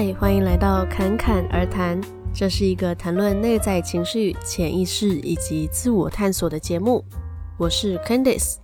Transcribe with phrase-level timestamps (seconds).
[0.00, 2.00] 嗨，欢迎来到侃侃而谈。
[2.32, 7.04] 这是一个谈论内在情绪、潜意识以及自我探索的节目。
[7.56, 8.58] 我是 Candice，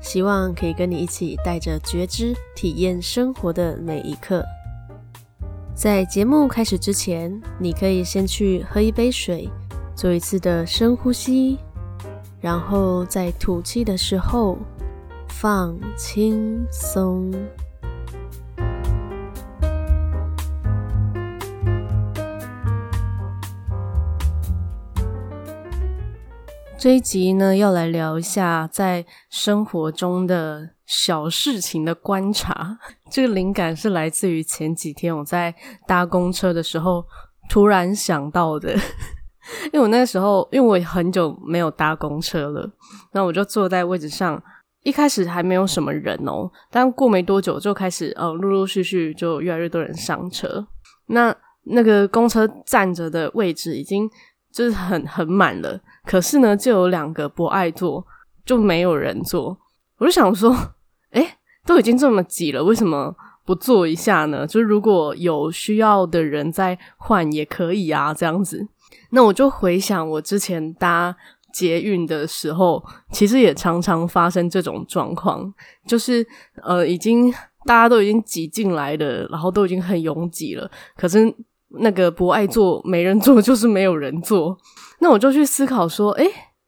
[0.00, 4.42] 希望可以跟你一起带着觉知，体验生活的每一刻。
[5.74, 9.46] 在节目开始之前，你可以先去喝一杯水，
[9.94, 11.58] 做一次的深呼吸，
[12.40, 14.56] 然后在吐气的时候
[15.28, 17.30] 放轻松。
[26.78, 32.78] 这一集呢，要来聊一下在生活中的小事情的观察。
[33.10, 35.52] 这个灵感是来自于前几天我在
[35.88, 37.04] 搭公车的时候
[37.50, 38.76] 突然想到的。
[39.72, 42.70] 因为我那时候，因为我很久没有搭公车了，
[43.10, 44.40] 那我就坐在位置上，
[44.84, 50.64] 一开始还没有什么人哦，但过没多久就开始，呃，陆陆续续就越来越多人上车。
[51.06, 54.08] 那那个公车站着的位置已经。
[54.50, 55.78] 就是很很满了，
[56.08, 58.06] 可是呢，就有两个不爱做，
[58.46, 59.58] 就没有人做。
[59.98, 60.56] 我就想说，
[61.12, 63.14] 诶，都已经这么挤了，为什么
[63.44, 64.46] 不做一下呢？
[64.46, 68.66] 就如果有需要的人再换也可以啊，这样子。
[69.10, 71.14] 那我就回想我之前搭
[71.52, 75.52] 捷运的时候，其实也常常发生这种状况，
[75.86, 76.26] 就是
[76.62, 77.30] 呃，已经
[77.66, 81.36] 大家都已经挤进来了，然后都已经很拥挤了，可是。
[81.80, 84.56] 那个不爱做没人做， 就是没有人做。
[85.00, 86.26] 那我就去思考说，诶，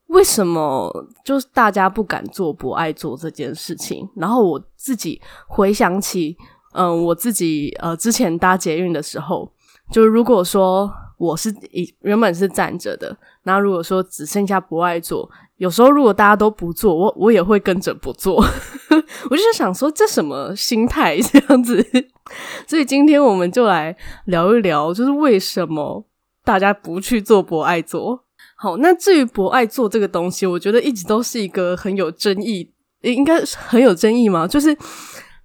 [0.09, 0.93] 为什么
[1.25, 4.09] 就是大家不敢做不爱做这件事情？
[4.17, 6.37] 然后我自己回想起，
[6.75, 9.51] 嗯、呃，我自己呃之前搭捷运的时候，
[9.91, 10.91] 就是如果说
[11.21, 15.31] 我是以原本是站着的，那如果说只剩下博爱座。
[15.59, 18.37] 有时候如果大家都不坐，我我也会跟着不坐。
[19.29, 21.87] 我就是想说，这什么心态这样子？
[22.67, 23.95] 所以今天我们就来
[24.25, 26.03] 聊一聊，就是为什么
[26.43, 28.25] 大家不去做博爱座。
[28.57, 34.49] 好，那至于博爱座这个东西，我觉得一直都是一个很有争议，应该很有争议吗？
[34.49, 34.75] 就是，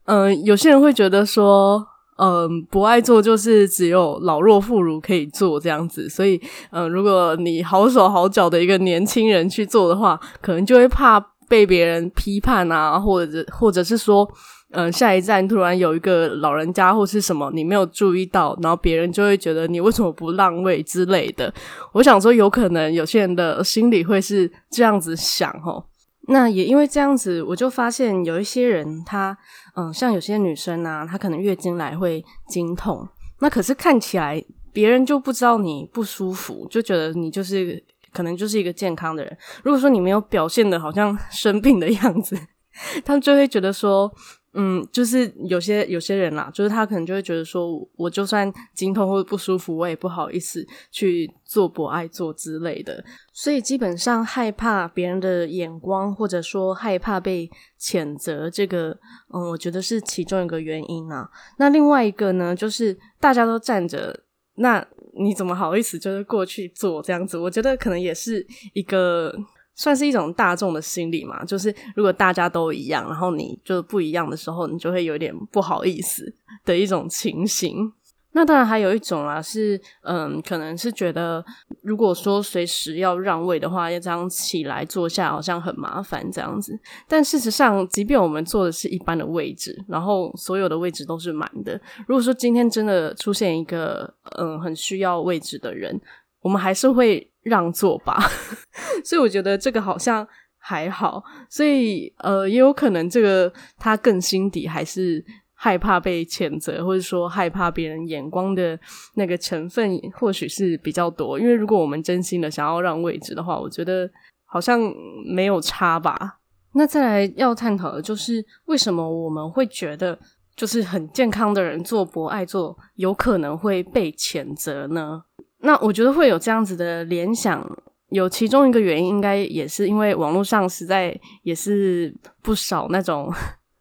[0.06, 1.86] 嗯、有些人会觉得说。
[2.18, 6.40] 嗯，不爱做就是只有老弱妇孺可以做这样子，所以，
[6.72, 14.26] 嗯，如果你好手好脚的一个年轻人去做的话，可能就会怕被别人批判啊，或者或者是说，
[14.72, 21.54] 嗯，下一站突然有一个老人家或是什么你没有注意到，然后别人就会觉得你为什么不让位之类的。
[21.92, 25.84] 我想说，有可能有些人的心里会是这样子想齁。
[26.28, 29.38] 那也因为这样子，我就发现有一些人，他
[29.76, 33.08] 嗯，像有些女生啊，她可能月经来会经痛，
[33.40, 34.44] 那可是看起来
[34.74, 39.38] 别人就不知道你不舒服，就觉得你就是可能就是一个健康的人。
[39.64, 42.38] 如果说你没有表现的好像生病的样子，
[43.06, 44.12] 他们就会觉得说。
[44.58, 58.98] 嗯，就是有些有些人啦，就是他可能就会觉得说，我就算经痛或者不舒服，我也不好意思去做博爱做之类的，所以基本上害怕别人的眼光，或者说害怕被谴责，这个
[59.34, 61.30] 嗯，我觉得是其中一个原因啊。
[61.58, 64.18] 那另外一个呢，就是大家都站着，
[64.56, 64.88] 那
[65.20, 67.38] 你怎么好意思就是过去坐这样子？
[67.38, 69.36] 我觉得可能也是一个。
[69.76, 77.92] 算是一种大众的心理嘛，就是如果大家都一样，然后你就不一样的时候，你就会有点不好意思的一种情形。
[78.32, 81.42] 那当然还有一种啊，是嗯，可能是觉得
[81.82, 86.78] 如果说随时要让位的话，要这样起来坐下，好像很麻烦这样子。
[87.08, 95.98] 但事实上，即便我们坐的是一般的位置，然后所有的位置都是满的，如果说今天真的出现一个嗯很需要位置的人，
[96.42, 98.20] 我们还是会让座吧，
[99.06, 105.24] 所以我觉得这个好像还好，所以呃，也有可能这个他更心底还是
[105.54, 108.78] 害怕被谴责，或者说害怕别人眼光的
[109.14, 111.40] 那个成分，或许是比较多。
[111.40, 114.10] 因为如果我们真心的想要让位置的话，我觉得
[114.46, 114.82] 好像
[115.24, 116.40] 没有差吧。
[116.74, 120.18] 那再来要探讨的就是为什么我们会觉得
[120.56, 125.24] 就是很健康的人做博爱座有可能会被谴责呢？
[125.66, 127.68] 那我觉得会有这样子的联想，
[128.10, 133.34] 有其中一个原因，应该也是因为网络上实在也是不少那种。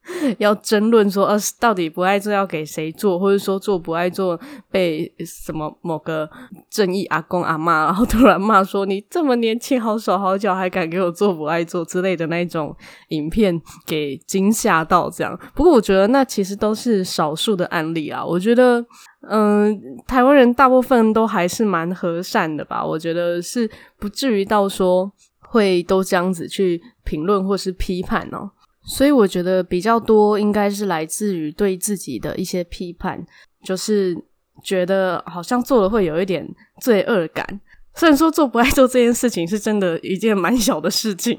[0.39, 4.39] 要争论说，呃，到底不爱做要给谁做，或者说做不爱做
[4.71, 6.29] 被什么某个
[6.71, 12.75] 正义阿公阿妈，然后突然骂说你这么年轻，好手好脚，还敢给我做不爱做之类的那种
[13.09, 15.39] 影片，给惊吓到这样。
[15.55, 18.25] 不过我觉得那其实都是少数的案例啊。
[18.25, 18.85] 我觉得，
[19.29, 22.85] 嗯、台湾人大部分都还是蛮和善的吧。
[22.85, 25.11] 我觉得是不至于到说
[25.41, 28.51] 会都这样子去评论或是批判哦。
[28.87, 33.25] 所以我觉得比较多应该是来自于对自己的一些批判，
[33.63, 34.17] 就是
[34.63, 36.47] 觉得好像做了会有一点
[36.81, 37.61] 罪恶感。
[37.95, 41.37] 虽然说做不爱做这件事情是真的一件蛮小的事情。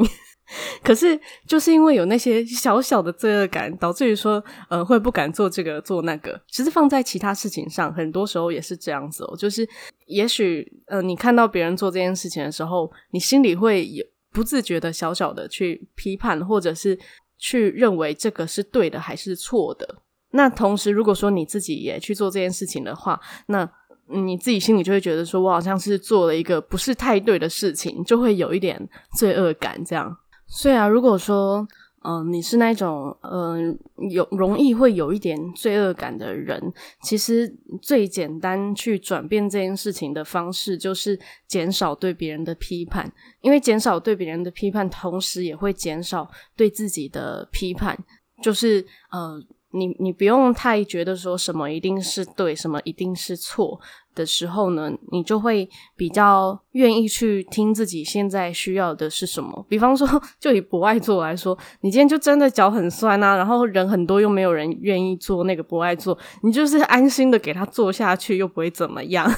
[0.83, 6.39] 可是，就是因为有那些小小的罪恶感，导致于说，呃，会不敢做这个做那个。
[6.47, 9.35] 其实放在其他事情上，很多时候也是这样子哦。
[9.35, 9.67] 就是，
[10.05, 16.95] 也许，呃，你看到别人做这件事情的时候，你心里会有不自觉的小小的去批判，或者是
[17.37, 19.97] 去认为这个是对的还是错的。
[20.31, 23.69] 那同时，如果说你自己也去做这件事情的话，那
[24.07, 30.15] 你自己心里就会觉得说，我好像是做了一个不是太对的事情，就会有一点罪恶感这样。
[30.47, 31.67] 所以啊，如果说，
[32.07, 33.77] 嗯、你是那种，嗯、
[34.09, 36.61] 有容易会有一点罪恶感的人，
[37.01, 43.11] 其实最简单去转变这件事情的方式，就是减少对别人的批判，
[43.41, 47.97] 因为减少对别人的批判，同时也会减少对自己的批判，
[48.41, 49.45] 就是，嗯。
[49.75, 53.79] 你你不用太觉得说什么一定是对，什么一定是错
[54.15, 59.65] 的时候呢，你就会比较愿意去听自己现在需要的是什么。
[59.67, 60.07] 比方说，
[60.39, 69.29] 就以不爱做来说，你今天就真的脚很酸啊，然后人很多又没有人愿意做那个不爱做，你就是安心的给他做下去，又不会怎么样。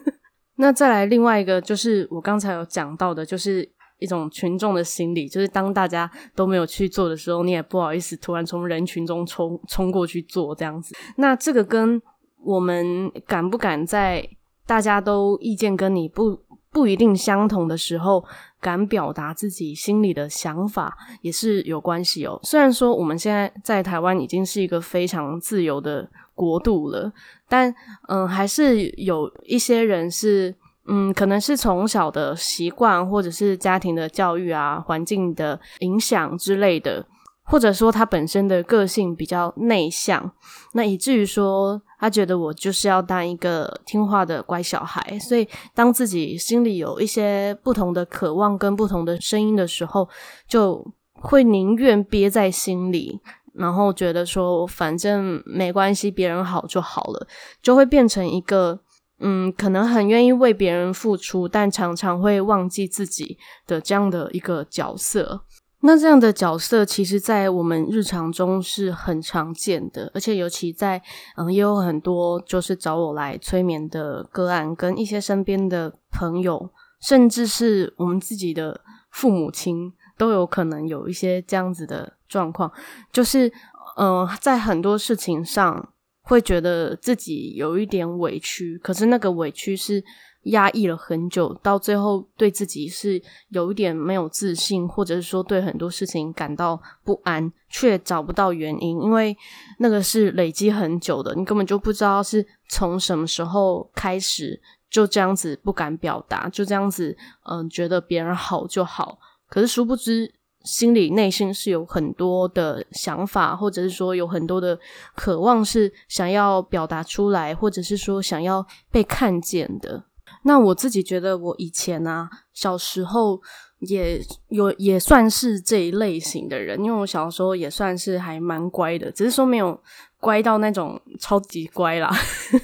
[0.58, 3.75] 那再来另外一个，就是我刚才有讲到的，就是。
[3.98, 10.94] 一种群众的心理，就是当大家都没有去做的时候，你也不好意思突然从人群中冲冲过去做这样子。
[11.16, 12.00] 那这个跟
[12.44, 14.28] 我们敢不敢在
[14.66, 16.38] 大家都意见跟你不
[16.70, 18.22] 不一定相同的时候，
[18.60, 22.38] 敢表达自己心里的想法，也是有关系哦。
[22.42, 27.10] 虽然说我们现在在台湾已经是一个非常自由的国度了，
[27.48, 27.74] 但
[28.08, 30.54] 嗯，还是有一些人是。
[30.88, 37.04] 嗯，可能是从小的习惯，或者是家庭的教育啊、环境的影响之类的，
[37.44, 40.30] 或者说他本身的个性比较内向，
[40.74, 50.08] 那以至于说他觉得我就是要当一个听话的乖小孩，所以当自己心里有一些不同的渴望跟不同的声音的时候，
[50.46, 53.20] 就会宁愿憋在心里，
[53.54, 57.26] 然后觉得说反正没关系，别人好就好了，
[57.60, 58.78] 就会变成一个。
[59.18, 65.42] 嗯，可能很愿意为别人付出，但常常会忘记自己的这样的一个角色。
[65.80, 71.00] 那这样的角色，其实，在我们日常中是很常见的，而且尤其在
[71.36, 76.70] 嗯，也有很多就是找我来催眠的个案，跟一些身边的朋友，
[77.00, 78.80] 甚至是我们自己的
[79.10, 82.70] 父母亲，都有可能有一些这样子的状况，
[83.12, 83.52] 就是
[83.96, 85.90] 嗯，在很多事情上。
[86.28, 90.02] 会觉得自己有一点委屈，可是那个委屈是
[90.46, 99.36] 压抑了很久，到最后对自己是有一点没有自信，或者是说对很多事情感到不安，却找不到原因，因为
[99.78, 109.16] 那个是累积很久的，你根本就不知道是从什么时候开始就这样子不敢表达，就这样子嗯觉得别人好就好，
[109.48, 110.34] 可是殊不知。
[110.66, 114.78] 心里内心是有很多的想法，或者是说有很多的
[115.14, 120.04] 渴望是想要表达出来，或者是说想要被看见的。
[120.42, 123.40] 那我自己觉得，我以前啊，小时候
[123.78, 129.80] 也有也算是这一类型的人，因为我小时候也算是还蛮乖的，只是说没有
[130.18, 132.10] 乖到那种超级乖啦，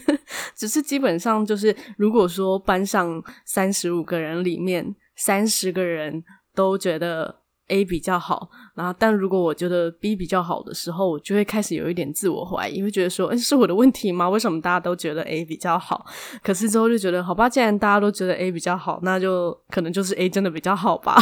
[0.56, 7.41] 只是基本上就是，如果说班上三十五个人里面三十个人都觉得。
[7.72, 14.28] A 比较好，然后但如果我觉得 B 比较好的时候，我就会开始有一点自我怀疑，会觉得说，诶，是我的问题吗？
[14.28, 16.04] 为什么大家都觉得 A 比较好？
[16.44, 21.16] 可是之后就觉得，好吧，既然大家都觉得 A 比较好，那就可能就是 A 真的比较好吧，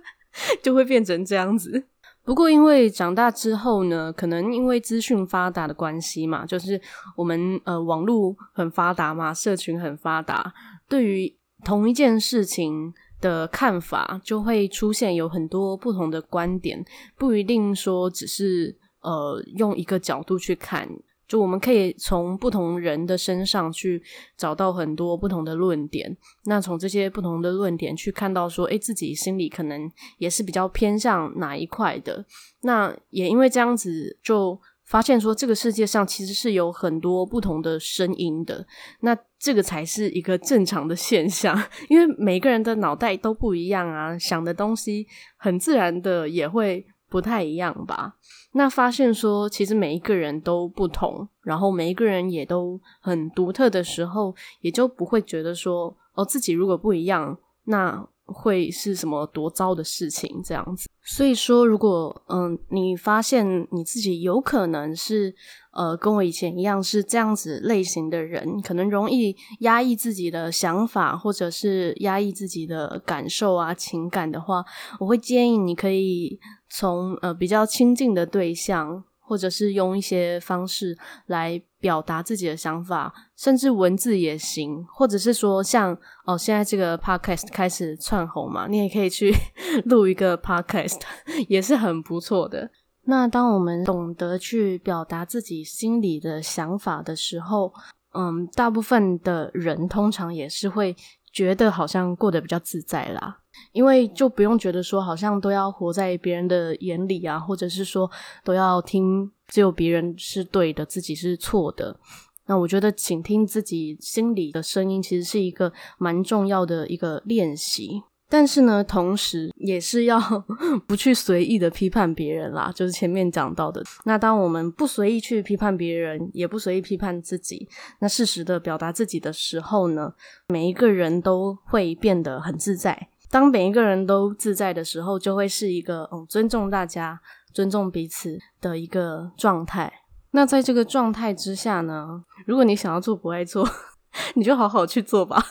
[0.64, 1.84] 就会变成这样子。
[2.24, 6.80] 不过因为长大之后呢，可能因为资讯发达的关系嘛，就是
[7.16, 10.54] 我们呃网络很发达嘛，社群很发达，
[10.88, 12.94] 对于同一件事情。
[13.22, 16.84] 的看法就会出现有很多不同的观点，
[17.16, 20.86] 不一定说只是呃用一个角度去看，
[21.26, 24.02] 就我们可以从不同人的身上去
[24.36, 26.14] 找到很多不同的论点。
[26.44, 32.26] 那从这些不同的论点去看到说，诶，自己心里可能也是比较偏向哪一块的。
[32.60, 34.60] 那也因为这样子就。
[34.92, 38.66] 发现说，这个世界上其实是有很多不同的声音的，
[39.00, 41.58] 那这个才是一个正常的现象，
[41.88, 45.06] 因为每个人的脑袋都不一样啊，想的东西
[45.38, 48.16] 很自然的也会不太一样吧。
[48.52, 60.88] 那发现说，其实每一个人都不同，然后每一个人也都很独特的时候，也就不会觉得说，哦，自己如果不一样，那会是什么多糟的事情这样子。
[61.04, 65.34] 所以说，如果嗯，你发现你自己有可能是
[65.72, 74.64] 呃，跟我以前一样是这样子类型的人，可能容易压抑自己的想法，或者是压抑自己的感受啊、情感的话，
[75.00, 76.38] 我会建议你可以
[76.68, 79.04] 从呃比较亲近的对象。
[79.24, 89.34] 或者是用一些方式来表达自己的想法，甚至文字也行，或者是说像哦，现在这个 podcast 开始窜红嘛，你也可以去
[89.86, 91.00] 录一个 podcast，
[91.48, 92.70] 也是很不错的。
[93.06, 97.74] 那当我们懂得去表达自己心里的想法的时候，
[98.14, 100.94] 嗯，大部分的人通常也是会
[101.32, 103.40] 觉得好像过得比较自在啦。
[103.72, 108.10] 因为就不用觉得说好像都要活在别人的眼里啊，或者是说
[108.44, 111.98] 都要听只有别人是对的，自己是错的。
[112.46, 118.02] 那我觉得倾听自己心里的声音，其实是一个蛮重要的一个练习。
[118.28, 120.18] 但是呢，同时也是要
[120.88, 123.82] 不去随意的批判别人啦，就是前面讲到的。
[124.04, 127.68] 那当我们不随意去批判别人，也不随意批判自己，
[128.00, 130.14] 那适时的表达自己的时候呢，
[130.48, 133.08] 每一个人都会变得很自在。
[133.32, 137.18] 当每一个人都自在的时候，就会是一个嗯，尊重大家、
[137.54, 139.90] 尊重彼此的一个状态。
[140.32, 143.66] 那在这个状态之下呢，如果你想要做不爱做，
[144.36, 145.42] 你就好好去做吧。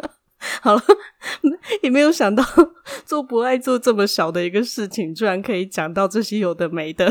[0.60, 0.82] 好了，
[1.82, 2.44] 也没有想到
[3.06, 7.10] 做不爱做这么小的一个事情，居然可以讲到这些有的没的。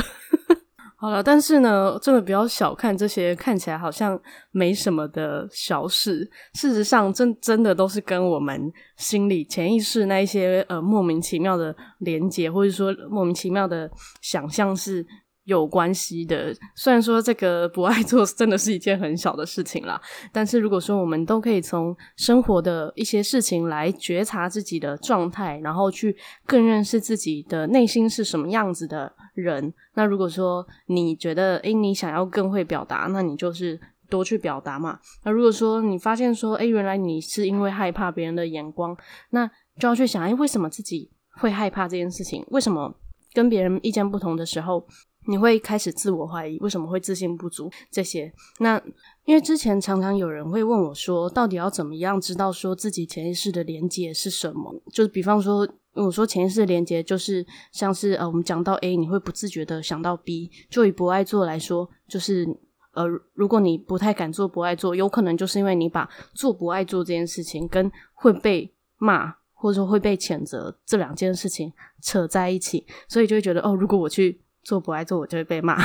[1.01, 4.19] 好了，但是呢，真的不要小看这些看起来好像
[4.51, 13.89] 没什么的小事，事实上真真的都是跟我们心里潜意识那一些呃莫名其妙的连结，或者说莫名其妙的
[14.21, 15.05] 想象是
[15.45, 19.99] 有关系的，虽然说这个不爱做真的是一件很小的事情啦，
[20.33, 26.13] 但是如果说我们都可以从生活的一些事情来觉察自己的状态，然后去
[26.45, 33.79] 更认识自己的内心是什么样子的人，那如果说你觉得诶，你想要更会表达，那你就是
[34.09, 34.99] 多去表达嘛。
[35.23, 38.95] 那如果说你发现说，诶，原来你是因为害怕别人的眼光，
[39.31, 42.45] 那就要去想，诶，为什么自己会害怕这件事情？
[42.49, 42.93] 为什么
[43.33, 44.85] 跟别人意见不同的时候，
[45.27, 47.69] 你会开始自我怀疑，为什么会自信不足？
[47.91, 48.81] 这些，那
[49.25, 54.73] 因为之前常常有人会问我说，到底要怎么样知道说自己潜意识的连接是什么？
[54.91, 60.49] 就是比方说，我说潜意识的连接就是像是呃，我们讲到 A，你会不自觉的想到 B。
[60.69, 62.47] 就以不爱做来说，就是
[62.93, 71.71] 呃，如果你不太敢做不爱做，有可能就是因为你把做不爱做这件事情跟会被骂或者说会被谴责这两件事情
[72.01, 74.41] 扯在一起，所以就会觉得哦，如果我去。
[74.69, 75.75] 做不爱做，我就会被骂。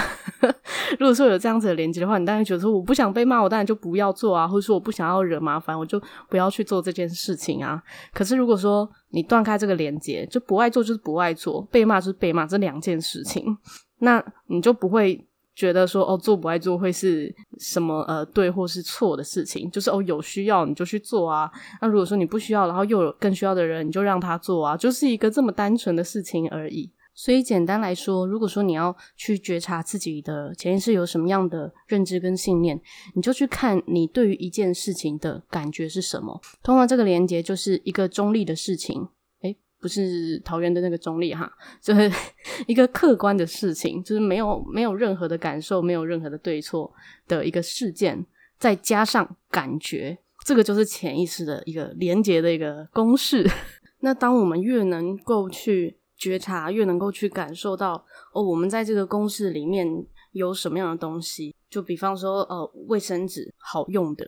[1.00, 5.98] 如果说有这样子的连接的话，你当然觉得说我不想被骂，我当然就不要做啊，或者说我不想要惹麻烦，我就
[6.28, 7.82] 不要去做这件事情啊。
[8.12, 13.56] 可是如果说你断开这个连接，就不爱做就是不爱做，被骂就是被骂，这两件事情，
[14.00, 21.50] 那你就不会觉得说哦，做不爱做会是什么呃对或是错的事情，就是哦有需要你就去做啊。
[21.80, 26.90] 那如果说你不需要，然后又有更需要的人，你就让他做啊，就是一个这么单纯的事情而已。
[27.14, 32.80] 所以简单来说，如果说你要去觉察自己的潜意识有什么样的认知跟信念，
[33.14, 36.40] 你就去看你对于一件事情的感觉是什么。
[36.62, 39.06] 通常这个连接就是一个中立的事情，
[39.42, 42.10] 诶，不是桃园的那个中立哈， 就是
[42.66, 46.92] 一个客观的事情，就是没有没有任何的感受，没有任何的对错
[47.28, 48.26] 的一个事件，
[48.58, 53.48] 再加上感觉，这个就是潜意识的一个连接的一个公式。
[54.00, 58.02] 那当我们越能够去觉察，越能够去感受到
[58.32, 59.86] 哦，我们在这个公式里面
[60.32, 61.54] 有什么样的东西？
[61.68, 64.24] 就比方说，呃，卫生纸好用的，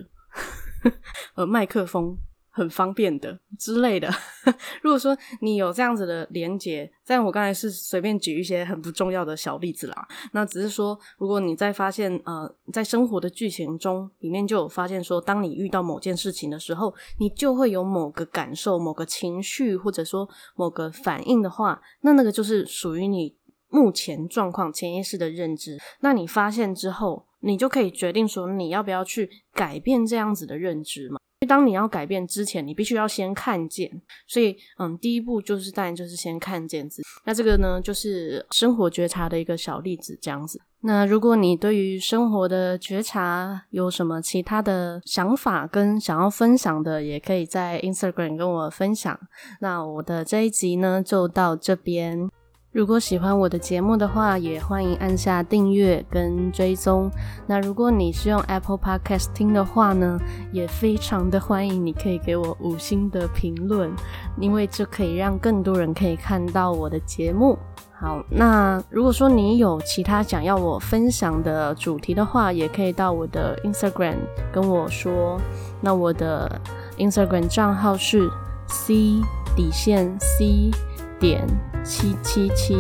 [1.35, 2.19] 呃，麦克风。
[2.57, 4.09] 很方便的之类的。
[4.81, 10.09] 如果说你有这样子的连结，但我刚才是随便举一些很不重要的小例子啦。
[10.33, 23.37] 那只是说，如果你在发现呃，在生活的剧情中里面就有发现说，当你遇到某件事情的时候，你就会有某个感受、某个情绪，或者说某个反应的话，那那个就是属于你
[23.69, 25.77] 目前状况潜意识的认知。
[26.01, 31.21] 那你发现之后，你就可以决定说，你要不要去改变这样子的认知嘛。
[31.47, 33.89] 当你要改变之前，你必须要先看见。
[34.27, 37.03] 所以，嗯，第一步就是当然就是先看见自己。
[37.25, 40.61] 那这个呢，就是生活觉察的一个小例子，这样子。
[40.81, 49.19] 那如果你对于生活的觉察有什么其他的想法跟想要分享的，也可以在 Instagram 跟我分享。
[49.61, 52.29] 那我的这一集呢，就到这边。
[52.77, 57.11] 如果喜欢我的节目的话，也欢迎按下订阅跟追踪。
[57.47, 60.21] 那如果你是用 Apple Podcast 听的话呢，
[60.53, 63.91] 也非常的欢迎你可以给我五星的评论，
[64.39, 67.59] 因为这可以让更多人可以看到我的节目。
[67.99, 74.17] 好，那如果说你有其他想要我分享的主题的话，也可以到我的 Instagram
[74.53, 75.41] 跟我说。
[75.81, 76.61] 那我的
[76.99, 78.31] Instagram 账号是
[78.69, 79.23] C
[79.57, 80.71] 底线 C
[81.19, 81.47] 点
[81.85, 82.77] 七七七。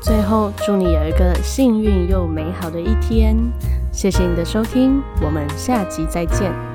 [0.00, 3.36] 最后，祝你有一个幸运又美好的一天。
[3.92, 6.69] 谢谢你的收听，我们下集再见。